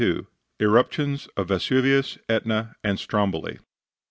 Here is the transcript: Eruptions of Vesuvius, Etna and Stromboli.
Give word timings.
Eruptions 0.59 1.27
of 1.37 1.49
Vesuvius, 1.49 2.17
Etna 2.27 2.73
and 2.83 2.99
Stromboli. 2.99 3.59